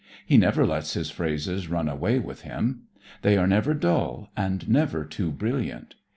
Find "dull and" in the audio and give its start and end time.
3.75-4.67